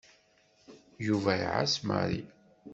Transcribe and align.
Yuba 1.05 1.31
iɛess 1.43 1.73
Mary. 1.87 2.21